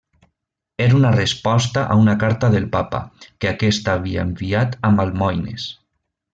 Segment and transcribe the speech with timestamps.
[0.85, 3.03] Era una resposta a una carta del papa,
[3.37, 5.71] que aquest havia enviat amb almoines.